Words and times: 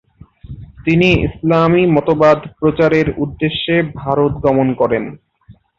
তিনি 0.85 1.09
ইসলামী 1.27 1.83
মতবাদ 1.95 2.39
প্রচারের 2.59 3.07
উদ্দেশ্যে 3.17 3.75
ভারত 3.99 4.33
গমন 4.45 4.67
করেন। 4.73 5.03